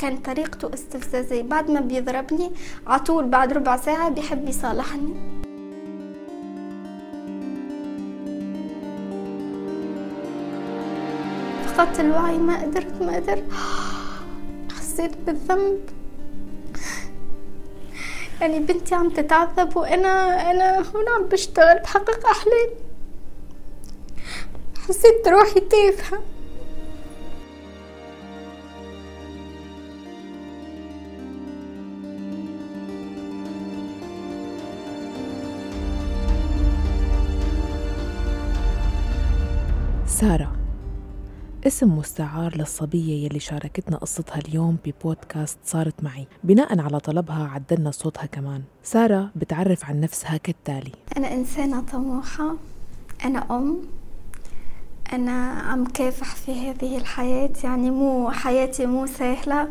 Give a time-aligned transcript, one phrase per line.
[0.00, 2.52] كان طريقته استفزازية بعد ما بيضربني
[2.86, 5.14] عطول بعد ربع ساعة بيحب يصالحني.
[11.66, 13.44] فقدت الوعي ما قدرت ما قدرت.
[14.78, 15.80] حسيت بالذنب.
[18.40, 20.08] يعني بنتي عم تتعذب وأنا
[20.50, 22.70] أنا هون عم بشتغل بحقق احلام
[24.88, 26.22] حسيت روحي تافهة.
[40.20, 40.52] سارة.
[41.66, 46.26] اسم مستعار للصبية يلي شاركتنا قصتها اليوم ببودكاست صارت معي.
[46.44, 48.62] بناء على طلبها عدلنا صوتها كمان.
[48.82, 50.92] سارة بتعرف عن نفسها كالتالي.
[51.16, 52.54] أنا إنسانة طموحة.
[53.24, 53.76] أنا أم.
[55.12, 57.50] أنا عم كافح في هذه الحياة.
[57.64, 59.68] يعني مو حياتي مو سهلة.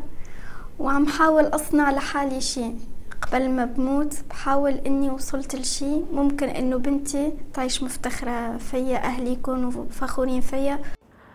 [0.79, 2.75] وعم حاول أصنع لحالي شيء.
[3.21, 9.85] قبل ما بموت بحاول إني وصلت لشي ممكن إنه بنتي تعيش مفتخرة فيا أهلي يكونوا
[9.91, 10.79] فخورين فيا.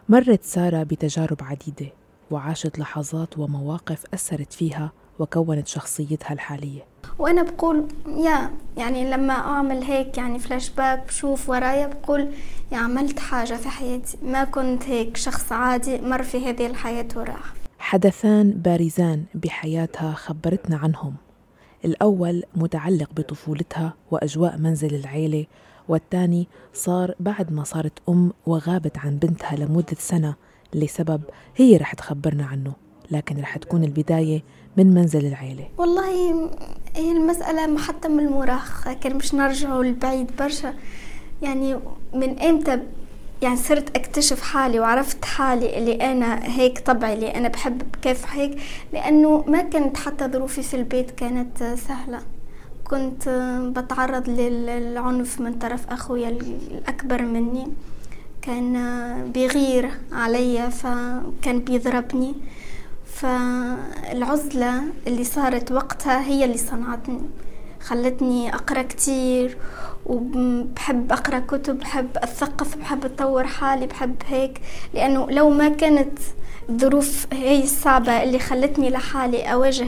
[0.08, 1.92] مرت سارة بتجارب عديدة
[2.30, 6.84] وعاشت لحظات ومواقف أثرت فيها وكونت شخصيتها الحالية.
[7.18, 12.28] وأنا بقول يا يعني لما أعمل هيك يعني فلاش باك بشوف ورايا بقول
[12.72, 14.18] يا عملت حاجة في حياتي.
[14.22, 17.55] ما كنت هيك شخص عادي مر في هذه الحياة وراح.
[17.78, 21.14] حدثان بارزان بحياتها خبرتنا عنهم.
[21.84, 25.46] الأول متعلق بطفولتها وأجواء منزل العيلة
[25.88, 30.34] والثاني صار بعد ما صارت أم وغابت عن بنتها لمدة سنة
[30.74, 31.20] لسبب
[31.56, 32.72] هي رح تخبرنا عنه
[33.10, 34.42] لكن رح تكون البداية
[34.77, 35.68] من منزل العيلة.
[35.78, 36.34] والله
[36.96, 40.74] هي المسألة حتى من المراهقة كان مش نرجعوا لبعيد برشا.
[41.42, 41.77] يعني
[42.14, 42.80] من إمتى
[43.44, 48.58] يعني صرت أكتشف حالي وعرفت حالي اللي أنا هيك طبعي اللي أنا بحب كيف هيك
[48.92, 52.20] لأنه ما كانت حتى ظروفي في البيت كانت سهلة.
[52.84, 53.28] كنت
[53.76, 57.68] بتعرض للعنف من طرف أخويا الأكبر مني.
[58.42, 62.34] كان بيغير علي فكان بيضربني.
[63.06, 67.20] فالعزلة اللي صارت وقتها هي اللي صنعتني
[67.80, 69.56] خلتني أقرأ كتير
[70.06, 74.60] وبحب أقرأ كتب بحب أثقف بحب أطور حالي بحب هيك.
[74.94, 76.18] لأنه لو ما كانت
[76.68, 79.86] الظروف هي الصعبة اللي خلتني لحالي أواجه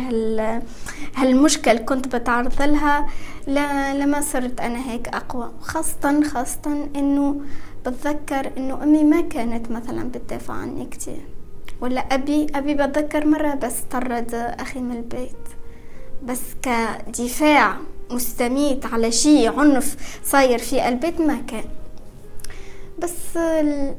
[1.16, 3.06] هالمشكلة كنت بتعرض لها
[3.94, 5.50] لما صرت أنا هيك أقوى.
[5.60, 7.40] خاصة خاصة إنه
[7.86, 11.20] بتذكر إنه أمي ما كانت مثلا بتدافع عني كتير.
[11.80, 15.36] ولا أبي أبي بتذكر مرة بس طرد أخي من البيت.
[16.24, 17.76] بس كدفاع
[18.10, 21.64] مستميت على شيء عنف صاير في البيت ما كان.
[23.02, 23.38] بس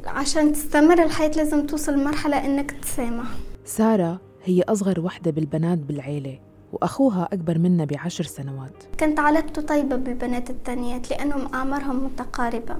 [0.05, 3.27] عشان تستمر الحياة لازم توصل مرحلة إنك تسامح.
[3.65, 6.39] سارة هي أصغر وحدة بالبنات بالعيلة
[6.73, 8.83] وأخوها أكبر منا بعشر سنوات.
[8.97, 12.75] كانت علاقته طيبة بالبنات التانيات لأنهم أعمارهم متقاربة.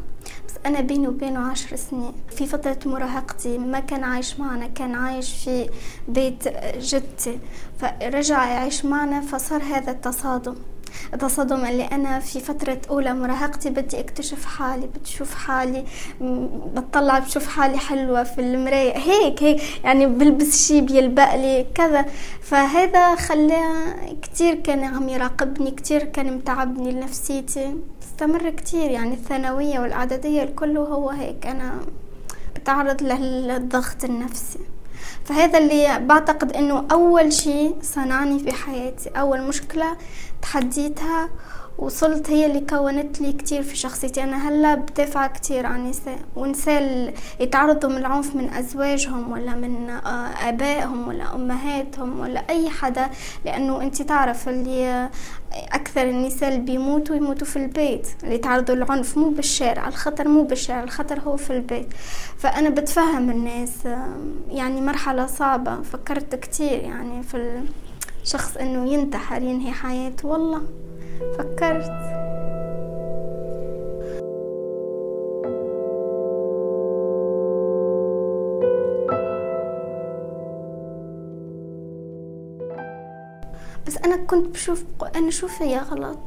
[0.48, 2.14] بس أنا بيني وبينه عشر سنين.
[2.30, 5.70] في فترة مراهقتي ما كان عايش معنا كان عايش في
[6.08, 7.40] بيت جدتي.
[7.80, 10.56] فرجع يعيش معنا فصار هذا التصادم.
[11.14, 15.86] التصادم اللي أنا في فترة أولى مراهقتي بدي أكتشف حالي بدي أشوف حالي
[16.76, 22.06] بطلع بشوف حالي حلوة في المراية هيك هيك يعني بلبس شي بيلبق لي كذا.
[22.42, 27.76] فهذا خلاه كتير كان عم يراقبني كتير كان متعبني لنفسيتي.
[28.04, 31.80] استمر كتير يعني الثانوية والإعدادية الكل هو هيك أنا
[32.56, 34.60] بتعرض للضغط النفسي.
[35.28, 39.98] فهذا اللي بعتقد إنه أول شيء صنعني في حياتي أول مشكلة
[40.42, 41.30] تحديتها
[41.78, 44.24] وصلت هي اللي كونت لي كتير في شخصيتي.
[44.24, 50.50] أنا هلأ بدافع كتير عن نساء ونساء يتعرضوا من العنف من أزواجهم ولا من آه،
[50.50, 53.10] آبائهم ولا أمهاتهم ولا أي حدا
[53.46, 55.10] لأنه أنت تعرف اللي
[55.54, 60.84] أكثر النساء اللي بيموتوا يموتوا في البيت اللي يتعرضوا للعنف مو بالشارع الخطر مو بالشارع
[60.84, 61.94] الخطر هو في البيت.
[62.38, 63.88] فأنا بتفهم الناس
[64.50, 67.62] يعني مرحلة صعبة فكرت كتير يعني في
[68.24, 70.62] الشخص إنه ينتحر ينهي حياته والله
[71.38, 71.92] فكرت.
[83.88, 84.84] بس أنا كنت بشوف
[85.16, 86.20] أنا شو فيا غلط؟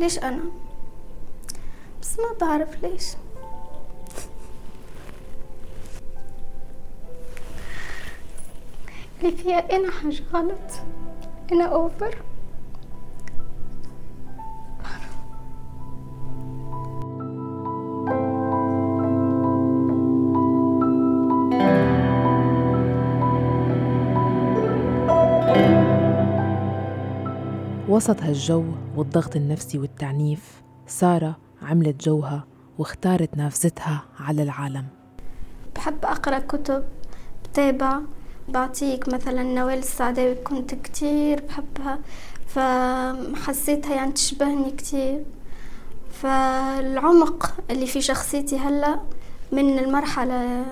[0.00, 0.44] ليش أنا؟
[2.02, 3.04] بس ما بعرف ليش.
[9.20, 10.70] اللي فيها أنا حاجة غلط
[11.52, 12.16] أنا أوفر.
[27.96, 28.64] وسط هالجو
[28.96, 32.44] والضغط النفسي والتعنيف سارة عملت جوها
[32.78, 34.84] واختارت نافذتها على العالم.
[35.76, 36.84] بحب أقرأ كتب
[37.44, 38.00] بتابع
[38.48, 41.98] بعطيك مثلا نوال السعداوي كنت كتير بحبها
[42.46, 45.24] فحسيتها يعني تشبهني كتير.
[46.12, 49.00] فالعمق اللي في شخصيتي هلأ
[49.52, 50.64] من المرحلة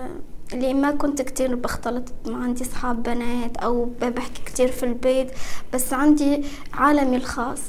[0.53, 5.31] اللي ما كنت كتير بختلط عندي صحاب بنات أو بحكي كتير في البيت
[5.73, 6.43] بس عندي
[6.73, 7.59] عالمي الخاص.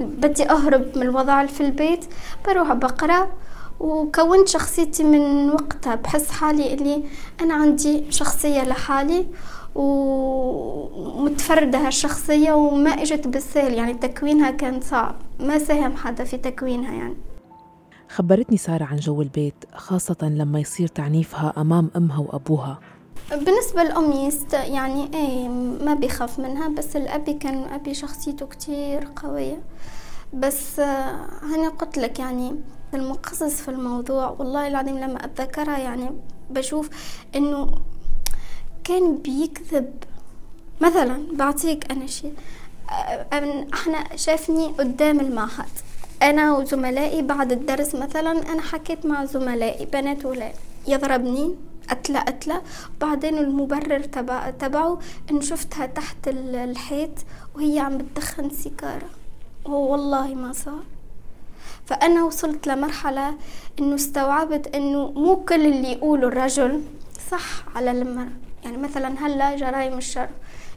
[0.00, 2.04] بدي أهرب من الوضع في البيت
[2.46, 3.28] بروح بقرأ
[3.80, 7.02] وكونت شخصيتي من وقتها بحس حالي اللي
[7.40, 9.26] أنا عندي شخصية لحالي
[10.54, 13.74] ومتفردة هالشخصية وما إجت بالسهل.
[13.74, 17.16] يعني تكوينها كان صعب ما ساهم حدا في تكوينها يعني.
[18.08, 22.78] خبرتني سارة عن جو البيت خاصة لما يصير تعنيفها أمام أمها وأبوها.
[23.30, 25.48] بالنسبة لأمي يعني إيه
[25.84, 29.62] ما بيخاف منها بس الأبي كان أبي شخصيته كتير قوية.
[30.34, 30.80] بس
[31.42, 32.54] هني قلت لك يعني
[32.94, 36.10] المقصص في الموضوع والله العظيم لما أتذكرها يعني
[36.50, 36.90] بشوف
[37.36, 37.78] إنه
[38.84, 39.94] كان بيكذب.
[40.80, 42.34] مثلا بعطيك أنا شيء
[43.74, 45.68] إحنا شافني قدام المعهد.
[46.22, 50.54] أنا وزملائي بعد الدرس مثلا أنا حكيت مع زملائي بنات وولاد
[50.88, 51.54] يضربني
[51.90, 52.60] أتلى أتلى
[53.00, 54.98] بعدين المبرر تبع تبعه
[55.30, 57.10] إن شفتها تحت الحيط
[57.54, 59.08] وهي عم بتدخن سيجارة.
[59.64, 60.84] وهو والله ما صار.
[61.86, 63.34] فأنا وصلت لمرحلة
[63.78, 66.82] إنه استوعبت إنه مو كل اللي يقوله الرجل
[67.30, 68.28] صح على المرأة.
[68.64, 70.28] يعني مثلا هلأ جرائم الشر.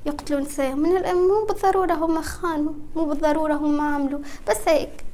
[0.05, 4.19] يقتلون نساء من الأم مو بالضرورة هم خانوا مو بالضرورة هم عملوا.
[4.49, 5.08] بس هيك.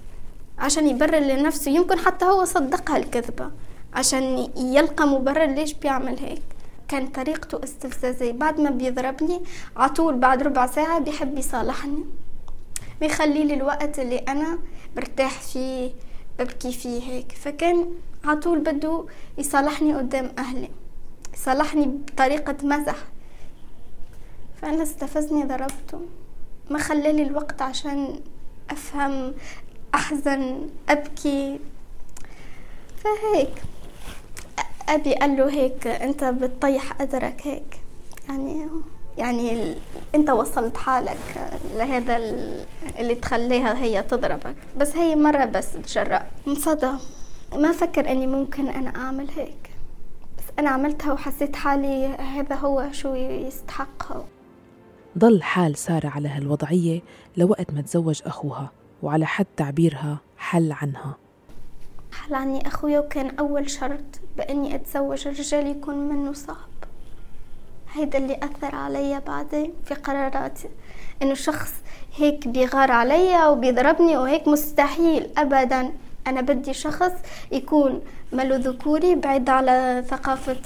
[0.57, 3.51] عشان يبرر لنفسه يمكن حتى هو صدقها الكذبة.
[3.93, 6.41] عشان يلقى مبرر ليش بيعمل هيك.
[6.87, 8.31] كان طريقته استفزازية.
[8.31, 9.41] بعد ما بيضربني
[9.77, 12.05] عطول بعد ربع ساعة بيحب يصالحني.
[13.01, 14.59] بيخلي لي الوقت اللي أنا
[14.95, 15.91] برتاح فيه
[16.39, 17.31] ببكي فيه هيك.
[17.31, 17.85] فكان
[18.25, 19.05] عطول بده
[19.37, 20.69] يصالحني قدام أهلي.
[21.33, 22.97] يصالحني بطريقة مزح.
[24.61, 26.01] فأنا استفزني ضربته.
[26.69, 28.19] ما خلالي الوقت عشان
[28.69, 29.33] أفهم
[29.95, 31.59] أحزن أبكي.
[32.97, 33.63] فهيك.
[34.89, 37.79] أبي قال له هيك أنت بتطيح قدرك هيك.
[38.29, 38.67] يعني
[39.17, 39.75] يعني
[40.15, 42.17] أنت وصلت حالك لهذا
[42.99, 44.55] اللي تخليها هي تضربك.
[44.77, 46.97] بس هي مرة بس تجرأ انصدم.
[47.53, 49.69] ما فكر أني ممكن أنا أعمل هيك.
[50.37, 54.25] بس أنا عملتها وحسيت حالي هذا هو شو يستحقه.
[55.17, 57.01] ضل حال سارة على هالوضعية
[57.37, 58.71] لوقت ما تزوج أخوها.
[59.03, 61.17] وعلى حد تعبيرها حل عنها.
[62.11, 66.75] حل عني أخويا وكان أول شرط بإني أتزوج الرجال يكون منه صعب.
[67.93, 70.69] هيدا اللي أثر علي بعدين في قراراتي.
[71.21, 71.73] إنه شخص
[72.15, 75.91] هيك بيغار علي وبيضربني وهيك مستحيل أبدا.
[76.27, 77.11] أنا بدي شخص
[77.51, 78.01] يكون
[78.33, 80.61] ملو ذكوري بعيد على ثقافة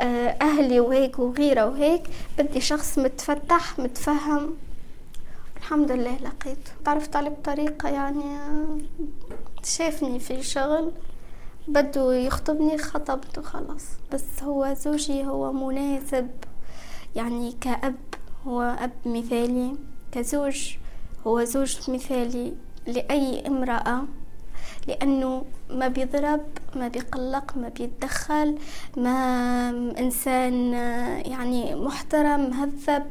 [0.00, 2.02] آه، أهلي وهيك وغيرة وهيك.
[2.38, 4.56] بدي شخص متفتح متفهم.
[5.66, 8.78] الحمد لله لقيته تعرفت عليه بطريقة يعني آه،
[9.64, 10.92] شافني في شغل
[11.68, 13.84] بده يخطبني خطبته خلاص.
[14.12, 16.30] بس هو زوجي هو مناسب
[17.16, 17.94] يعني كأب
[18.46, 19.76] هو أب مثالي
[20.12, 20.76] كزوج
[21.26, 22.54] هو زوج مثالي
[22.86, 24.04] لأي امرأة
[24.88, 26.44] لأنه ما بيضرب
[26.76, 28.58] ما بيقلق ما بيتدخل
[28.96, 29.68] ما
[29.98, 30.72] إنسان
[31.32, 33.06] يعني محترم مهذب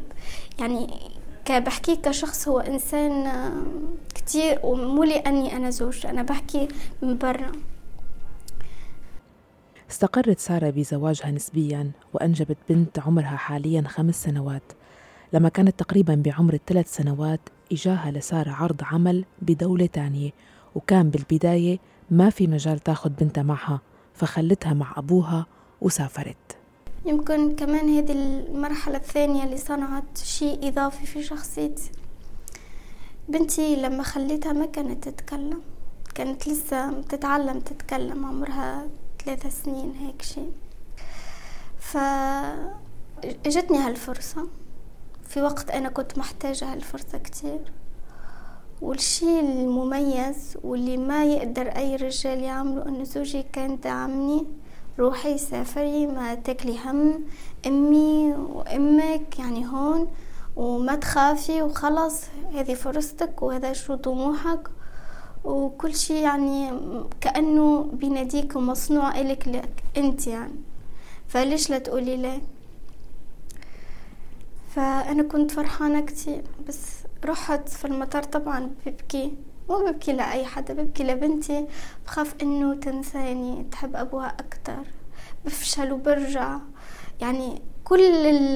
[0.60, 1.15] يعني
[1.46, 3.32] كبحكي كشخص هو إنسان
[4.16, 6.06] كتير ومو لأني أنا زوج.
[6.06, 6.68] أنا بحكي
[7.02, 7.52] من برا.
[9.92, 14.72] استقرت سارة بزواجها نسبيا وأنجبت بنت عمرها حاليا خمس سنوات.
[15.34, 17.40] لما كانت تقريبا بعمر الثلاث سنوات
[17.72, 20.32] إجاها لسارة عرض عمل بدولة تانية
[20.75, 21.80] وكان بالبداية
[22.12, 23.82] ما في مجال تاخد بنتها معها
[24.14, 25.46] فخلتها مع أبوها
[25.82, 26.45] وسافرت.
[27.06, 31.92] يمكن كمان هذه المرحلة الثانية اللي صنعت شيء إضافي في شخصيتي.
[33.30, 35.62] بنتي لما خليتها ما كانت تتكلم
[36.16, 38.88] كانت لسه تتعلم تتكلم عمرها
[39.26, 40.52] ثلاثة سنين هيك شيء.
[41.80, 44.48] فاجتني هالفرصة.
[45.28, 47.72] في وقت أنا كنت محتاجة هالفرصة كتير.
[48.82, 54.46] والشي المميز واللي ما يقدر أي رجال يعمله إنه زوجي كان دعمني
[55.00, 57.24] روحي سافري ما تاكلي هم
[57.68, 60.08] أمي وأمك يعني هون
[60.56, 62.24] وما تخافي وخلص
[62.54, 64.70] هذه فرصتك وهذا شو طموحك.
[65.46, 66.72] وكل شي يعني
[67.22, 70.56] كأنه بيناديك ومصنوع إلك لك أنت يعني.
[71.28, 72.42] فليش لا تقولي لا؟
[74.75, 76.82] فأنا كنت فرحانة كتير بس
[77.25, 79.34] رحت في المطار طبعا ببكي.
[79.70, 81.68] مو ببكي لأي حدا ببكي لبنتي
[82.06, 84.84] بخاف إنه تنساني تحب أبوها أكتر
[85.46, 86.58] بفشل وبرجع.
[87.22, 88.02] يعني كل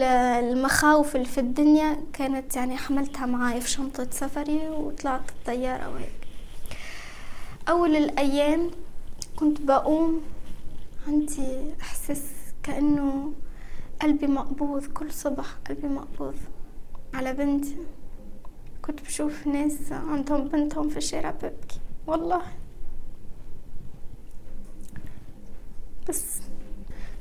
[0.10, 6.28] المخاوف اللي في الدنيا كانت يعني حملتها معاي في شنطة سفري وطلعت الطيارة وهيك.
[7.70, 8.72] أول الأيام
[9.36, 10.22] كنت بقوم
[11.08, 12.22] عندي إحساس
[12.64, 13.34] كأنه
[14.02, 16.36] قلبي مقبوض كل صبح قلبي مقبوض
[17.14, 17.78] على بنتي.
[18.90, 22.42] كنت بشوف ناس عندهم بنتهم في الشارع ببكي والله.
[26.10, 26.42] بس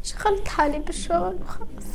[0.03, 1.87] شغلت حالي بالشغل وخلص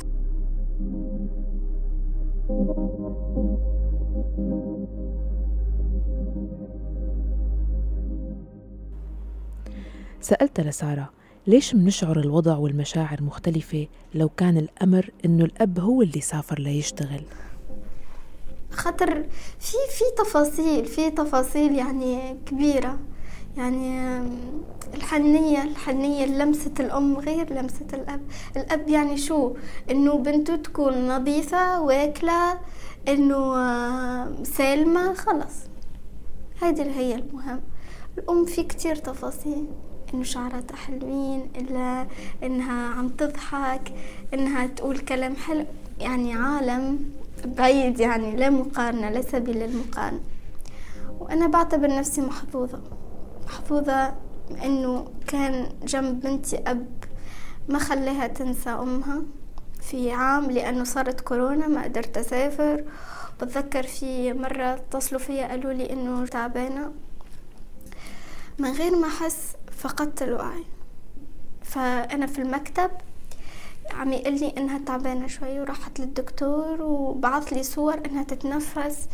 [10.20, 11.10] سألت لسارة
[11.46, 17.24] ليش منشعر الوضع والمشاعر مختلفة لو كان الأمر إنه الأب هو اللي سافر ليشتغل؟
[18.74, 19.22] خاطر
[19.60, 22.98] في في تفاصيل في تفاصيل يعني كبيرة.
[23.56, 24.20] يعني
[24.94, 28.20] الحنية الحنية لمسة الأم غير لمسة الأب.
[28.56, 29.54] الأب يعني شو؟
[29.90, 32.58] إنه بنته تكون نظيفة واكلة
[33.08, 33.54] إنه
[34.44, 35.54] سالمة خلص
[36.62, 37.60] هذه هي المهم.
[38.18, 39.66] الأم في كتير تفاصيل.
[40.14, 42.06] إنه شعراتها حلوين إلا
[42.42, 43.92] إنها عم تضحك
[44.34, 45.64] إنها تقول كلام حلو.
[46.00, 47.10] يعني عالم.
[47.44, 50.20] بعيد يعني لا مقارنة لا سبيل للمقارنة.
[51.20, 52.80] وأنا بعتبر نفسي محظوظة.
[53.46, 54.14] محظوظة
[54.64, 56.86] إنه كان جنب بنتي أب
[57.68, 59.22] ما خلاها تنسى أمها
[59.80, 62.84] في عام لأنه صارت كورونا ما قدرت أسافر.
[63.42, 66.92] بتذكر في مرة اتصلوا فيا قالوا لي إنه تعبانة.
[68.58, 70.64] من غير ما أحس فقدت الوعي.
[71.62, 72.90] فأنا في المكتب
[73.90, 79.08] عم يقول لي إنها تعبانة شوي وراحت للدكتور وبعث لي صور إنها تتنفس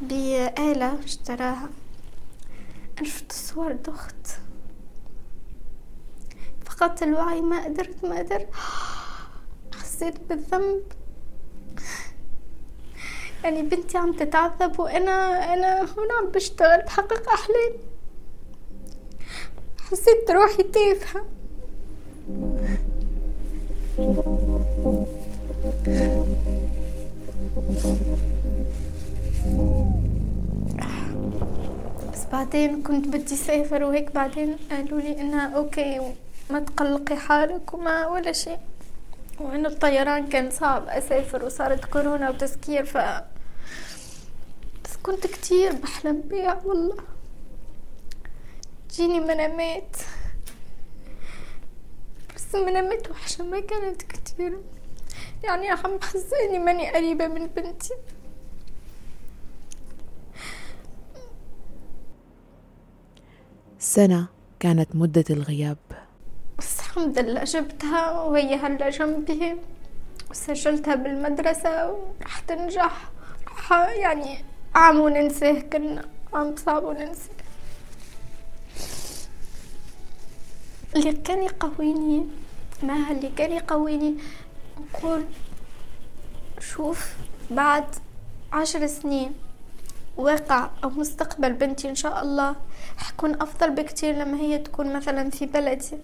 [0.00, 1.68] بآلة اشتراها.
[2.98, 4.26] أنا شفت الصور دخت.
[6.64, 8.48] فقدت الوعي ما قدرت ما قدرت.
[9.80, 10.82] حسيت بالذنب.
[13.44, 15.12] يعني بنتي عم تتعذب وأنا
[15.54, 17.78] أنا هون عم بشتغل بحقق أحلامي.
[19.90, 21.24] حسيت روحي تافهة.
[23.98, 24.02] بس
[32.32, 36.00] بعدين كنت بدي سافر وهيك بعدين قالوا لي إنها أوكي
[36.50, 38.58] ما تقلقي حالك وما ولا شيء.
[39.40, 42.96] وإنه الطيران كان صعب أسافر وصارت كورونا وتسكير ف
[44.84, 46.96] بس كنت كتير بحلم بيها والله.
[48.96, 49.96] جيني منامات
[52.54, 54.58] بس منامات وحشة ما كانت كتير.
[55.44, 57.94] يعني عم بحس اني ماني قريبة من بنتي.
[63.78, 64.26] سنة
[64.60, 65.76] كانت مدة الغياب.
[66.58, 69.56] بس الحمد لله جبتها وهي هلا جنبي.
[70.30, 73.10] وسجلتها بالمدرسة وراح تنجح.
[73.48, 74.44] رح يعني
[74.74, 77.34] عام وننساه كنا عام صعب وننساه.
[80.96, 82.26] اللي كان يقويني
[82.86, 84.14] ما اللي كان يقويني
[84.78, 85.24] نقول
[86.60, 87.14] شوف
[87.50, 87.84] بعد
[88.52, 89.32] عشر سنين
[90.16, 92.56] واقع أو مستقبل بنتي إن شاء الله
[92.96, 95.98] حكون أفضل بكتير لما هي تكون مثلا في بلدي.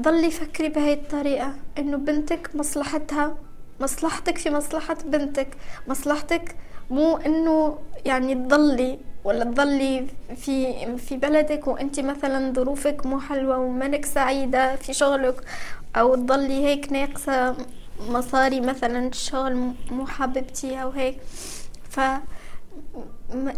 [0.00, 3.36] ضلي فكري بهاي الطريقة إنه بنتك مصلحتها
[3.80, 5.48] مصلحتك في مصلحة بنتك
[5.88, 6.56] مصلحتك
[6.90, 10.56] مو إنه يعني تضلي ولا تضلي في
[10.96, 15.44] في بلدك وأنت مثلا ظروفك مو حلوة ومنك سعيدة في شغلك
[15.96, 17.56] أو تضلي هيك ناقصة
[18.08, 21.18] مصاري مثلا الشغل مو حاببتي أو هيك.
[21.90, 22.00] ف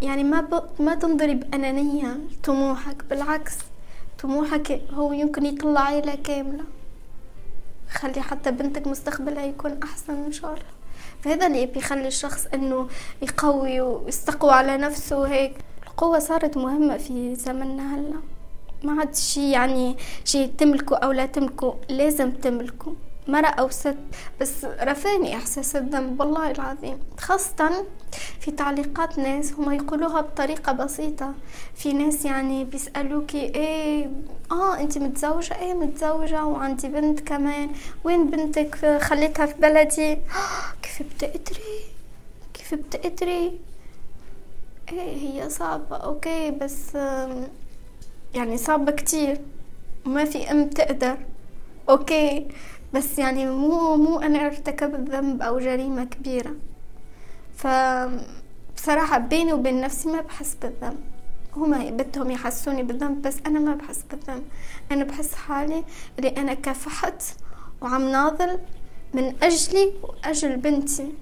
[0.02, 0.82] يعني ما ب...
[0.82, 3.54] ما تنظري بأنانية طموحك بالعكس
[4.22, 6.64] طموحك هو يمكن يطلع عيلة كاملة.
[7.90, 10.81] خلي حتى بنتك مستقبلها يكون أحسن إن شاء الله.
[11.22, 12.88] فهذا اللي بيخلي الشخص إنه
[13.22, 15.54] يقوي ويستقوى على نفسه وهيك.
[15.86, 18.20] القوة صارت مهمة في زمننا هلأ.
[18.84, 22.94] ما عاد شي يعني شي تملكه أو لا تملكه لازم تملكه.
[23.28, 23.96] مرأة أو ست
[24.40, 26.98] بس رفاني إحساس الذنب والله العظيم.
[27.18, 27.84] خاصة
[28.42, 31.34] في تعليقات ناس هم يقولوها بطريقة بسيطة.
[31.74, 34.10] في ناس يعني بيسألوكي إيه
[34.52, 37.70] آه انت متزوجة؟ إيه متزوجة وعندي بنت كمان.
[38.04, 40.18] وين بنتك؟ خليتها في بلدي.
[40.82, 41.80] كيف بتقدري؟
[42.54, 43.58] كيف بتقدري؟
[44.92, 45.96] إيه هي صعبة.
[45.96, 46.94] أوكي بس
[48.34, 49.40] يعني صعبة كتير.
[50.06, 51.16] وما في أم تقدر.
[51.90, 52.48] أوكي
[52.94, 56.54] بس يعني مو مو أنا ارتكبت ذنب أو جريمة كبيرة.
[57.56, 61.00] فبصراحة بيني وبين نفسي ما بحس بالذنب.
[61.56, 64.44] هما بدهم يحسوني بالذنب بس أنا ما بحس بالذنب.
[64.92, 65.84] أنا بحس حالي
[66.18, 67.22] اللي أنا كافحت
[67.80, 68.58] وعم ناضل
[69.14, 71.12] من أجلي وأجل بنتي.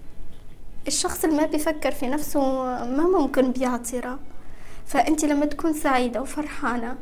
[0.87, 2.41] الشخص اللي ما بيفكر في نفسه
[2.85, 4.19] ما ممكن بيعطي
[4.87, 6.97] فأنت لما تكون سعيدة وفرحانة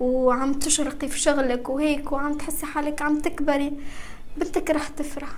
[0.00, 3.72] وعم تشرقي في شغلك وهيك وعم تحسي حالك عم تكبري
[4.36, 5.28] بنتك رح تفرح.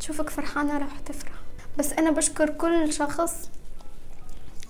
[0.00, 1.32] تشوفك فرحانة رح تفرح.
[1.78, 3.50] بس أنا بشكر كل شخص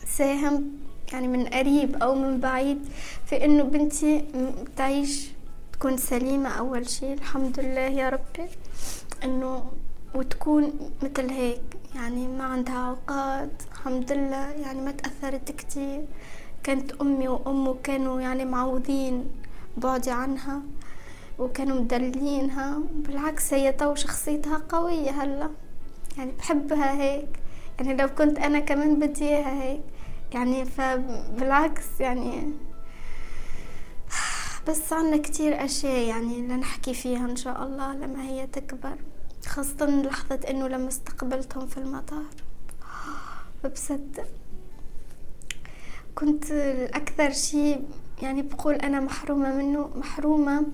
[0.06, 0.73] ساهم
[1.12, 2.88] يعني من قريب أو من بعيد
[3.26, 4.25] في إنه بنتي
[4.76, 5.28] تعيش
[5.73, 7.12] تكون سليمة أول شي.
[7.12, 8.49] الحمد لله يا ربي
[9.25, 9.73] إنه
[10.14, 11.61] وتكون مثل هيك.
[11.94, 16.04] يعني ما عندها عقاد الحمد لله يعني ما تأثرت كتير.
[16.62, 19.30] كانت أمي وأمه كانوا يعني معوضين
[19.76, 20.62] بعدي عنها
[21.38, 22.78] وكانوا مدلينها.
[22.94, 25.50] بالعكس هي تو شخصيتها قوية هلأ.
[26.19, 27.28] يعني بحبها هيك.
[27.81, 29.83] يعني لو كنت أنا كمان بدي إياها هيك.
[30.35, 32.52] يعني فبالعكس يعني
[34.69, 38.97] بس عنا كتير أشياء يعني لنحكي فيها إن شاء الله لما هي تكبر.
[39.47, 42.25] خاصة لحظة إنه لما استقبلتهم في المطار.
[43.75, 44.26] بصدق
[46.14, 47.85] كنت الأكثر شيء
[48.23, 50.66] يعني بقول أنا محرومة منه محرومة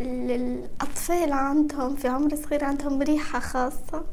[0.00, 4.04] الأطفال عندهم في عمر صغير عندهم ريحة خاصة.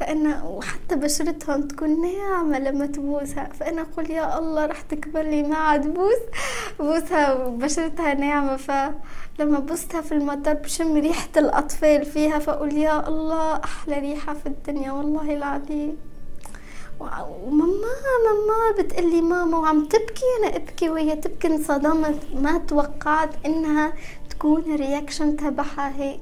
[0.00, 3.44] فأنا وحتى بشرتهم تكون ناعمة لما تبوسها.
[3.44, 6.22] فأنا أقول يا الله رح تكبر لي ما عاد بوس.
[6.78, 8.56] بوسها بشرتها ناعمة.
[8.56, 12.38] فلما بوستها في المطر بشم ريحة الأطفال فيها.
[12.38, 15.96] فأقول يا الله أحلى ريحة في الدنيا والله العظيم.
[17.00, 17.66] وماما
[18.26, 20.24] ماما بتقلي ماما وعم تبكي.
[20.38, 21.48] أنا أبكي وهي تبكي.
[21.48, 22.18] انصدمت.
[22.34, 23.92] ما توقعت إنها
[24.30, 26.20] تكون الرياكشن تبعها هيك.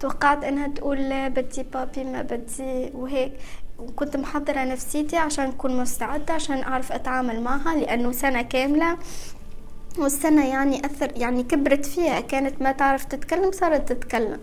[0.00, 3.32] توقعت أنها تقول بدي بابي ما بدي وهيك.
[3.78, 8.98] وكنت محضرة نفسيتي عشان أكون مستعدة عشان أعرف أتعامل معها لأنه سنة كاملة.
[9.98, 12.20] والسنة يعني أثر يعني كبرت فيها.
[12.20, 14.40] كانت ما تعرف تتكلم صارت تتكلم.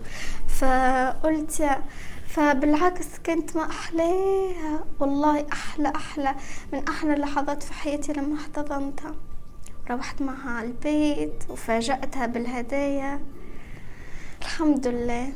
[0.48, 1.68] فقلت
[2.26, 4.84] فبالعكس كنت ما أحلاها.
[5.00, 6.34] والله أحلى أحلى
[6.72, 9.14] من أحلى اللحظات في حياتي لما احتضنتها.
[9.90, 13.20] روحت معها على البيت وفاجأتها بالهدايا.
[14.42, 15.32] الحمد لله.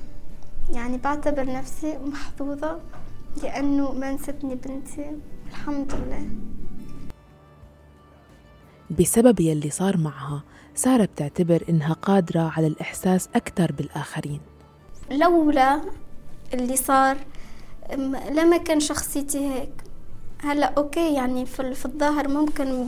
[0.73, 2.81] يعني بعتبر نفسي محظوظة
[3.43, 5.11] لأنه ما نستني بنتي.
[5.51, 6.29] الحمد لله.
[8.91, 10.43] بسبب يلي صار معها
[10.75, 14.41] سارة بتعتبر إنها قادرة على الإحساس أكثر بالآخرين.
[15.11, 15.81] لولا
[16.55, 17.17] اللي صار
[18.31, 19.73] لما كان شخصيتي هيك.
[20.43, 22.87] هلا أوكي يعني في, الظاهر ممكن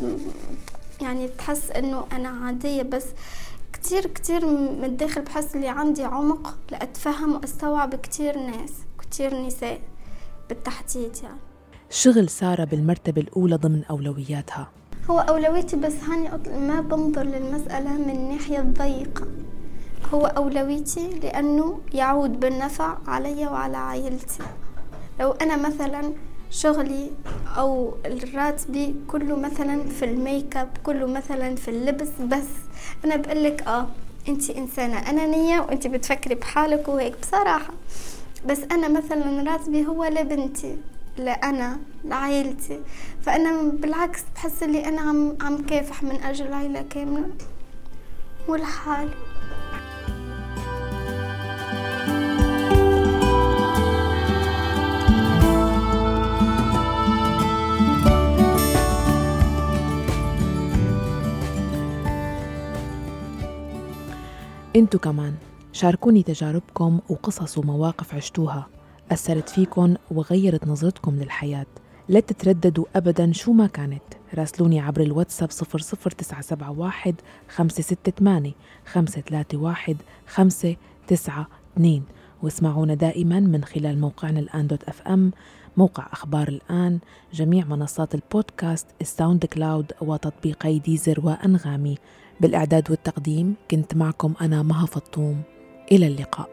[1.00, 3.06] يعني تحس إنه أنا عادية بس
[3.72, 9.80] كتير كتير من الداخل بحس اللي عندي عمق لأتفهم وأستوعب كتير ناس كتير نساء
[10.48, 11.38] بالتحديد يعني.
[11.90, 14.70] شغل سارة بالمرتبة الأولى ضمن أولوياتها.
[15.10, 16.30] هو أولويتي بس هاني
[16.68, 19.26] ما بنظر للمسألة من ناحية ضيقة.
[20.14, 24.42] هو أولويتي لأنه يعود بالنفع علي وعلى عائلتي.
[25.20, 26.12] لو أنا مثلا
[26.50, 27.10] شغلي
[27.56, 27.94] أو
[28.34, 32.08] راتبي كله مثلا في الميك اب كله مثلا في اللبس.
[32.20, 32.48] بس
[33.04, 33.86] أنا بقولك آه
[34.28, 37.14] أنت إنسانة أنانية وأنت بتفكري بحالك وهيك.
[37.22, 37.72] بصراحة
[38.46, 40.76] بس أنا مثلا راتبي هو لبنتي
[41.18, 42.80] لأنا لعائلتي.
[43.22, 47.28] فأنا بالعكس بحس اللي أنا عم عم كافح من أجل عائلة كاملة.
[48.48, 49.10] ولحالي
[64.78, 65.34] انتو كمان
[65.72, 68.66] شاركوني تجاربكم وقصص ومواقف عشتوها.
[69.12, 71.66] أثرت فيكن وغيرت نظرتكم للحياة.
[72.08, 74.02] لا تترددوا أبدا شو ما كانت.
[74.34, 77.14] راسلوني عبر الواتساب 00971
[77.48, 78.52] 568
[78.86, 82.02] 531 592
[82.42, 85.32] واسمعونا دائما من خلال موقعنا الآن dot FM
[85.76, 86.98] موقع أخبار الآن
[87.32, 91.98] جميع منصات البودكاست الساوند كلاود وتطبيقي ديزر وأنغامي.
[92.40, 95.42] بالإعداد والتقديم كنت معكم أنا مها فطوم.
[95.92, 96.48] إلى اللقاء.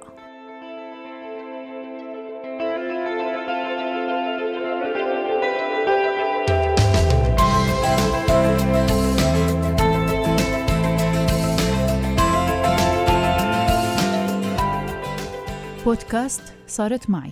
[15.85, 17.31] بودكاست صارت معي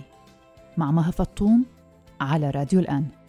[0.76, 1.64] مع مها فطوم
[2.20, 3.23] على راديو الآن.